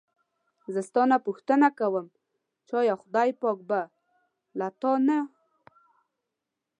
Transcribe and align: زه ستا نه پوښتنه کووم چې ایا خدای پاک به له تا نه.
زه 0.73 0.81
ستا 0.89 1.01
نه 1.11 1.17
پوښتنه 1.25 1.67
کووم 1.79 2.07
چې 2.67 2.73
ایا 2.81 2.95
خدای 3.01 3.29
پاک 3.41 3.59
به 3.69 3.79
له 4.57 4.67
تا 4.81 4.93
نه. 5.07 5.19